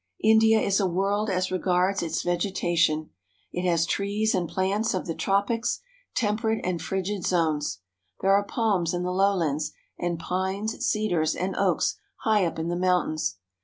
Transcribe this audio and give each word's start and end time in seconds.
India 0.23 0.59
is 0.59 0.79
a 0.79 0.87
world 0.87 1.29
as 1.29 1.51
regards 1.51 2.01
its 2.01 2.23
vegetation. 2.23 3.11
It 3.51 3.69
has 3.69 3.85
trees 3.85 4.33
and 4.33 4.49
plants 4.49 4.95
of 4.95 5.05
the 5.05 5.13
tropics, 5.13 5.79
temperate 6.15 6.59
and 6.65 6.81
frigid 6.81 7.23
zones. 7.23 7.81
There 8.19 8.31
are 8.33 8.41
palms 8.43 8.95
in 8.95 9.03
the 9.03 9.11
lowlands; 9.13 9.73
and 9.99 10.17
pines, 10.17 10.83
cedars, 10.83 11.35
and 11.35 11.55
oaks 11.55 11.99
high 12.21 12.45
up 12.47 12.57
in 12.57 12.67
the 12.69 12.75
mountains. 12.75 13.37